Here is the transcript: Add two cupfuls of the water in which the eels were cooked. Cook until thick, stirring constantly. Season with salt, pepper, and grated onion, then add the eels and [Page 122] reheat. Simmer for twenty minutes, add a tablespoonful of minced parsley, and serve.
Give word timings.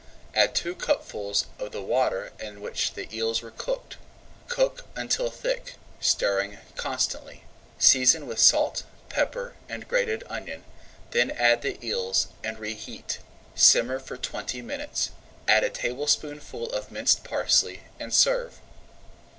Add 0.33 0.55
two 0.55 0.73
cupfuls 0.73 1.45
of 1.59 1.73
the 1.73 1.81
water 1.83 2.31
in 2.39 2.59
which 2.59 2.95
the 2.95 3.07
eels 3.15 3.43
were 3.43 3.51
cooked. 3.51 3.97
Cook 4.47 4.85
until 4.95 5.29
thick, 5.29 5.75
stirring 5.99 6.57
constantly. 6.75 7.43
Season 7.77 8.25
with 8.25 8.39
salt, 8.39 8.81
pepper, 9.09 9.53
and 9.69 9.87
grated 9.87 10.23
onion, 10.27 10.63
then 11.11 11.29
add 11.29 11.61
the 11.61 11.77
eels 11.85 12.29
and 12.43 12.57
[Page 12.57 12.63
122] 12.87 12.91
reheat. 12.91 13.19
Simmer 13.53 13.99
for 13.99 14.17
twenty 14.17 14.63
minutes, 14.63 15.11
add 15.47 15.63
a 15.63 15.69
tablespoonful 15.69 16.71
of 16.71 16.89
minced 16.91 17.23
parsley, 17.23 17.83
and 17.99 18.11
serve. 18.11 18.59